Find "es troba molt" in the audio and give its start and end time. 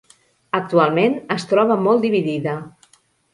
1.35-2.03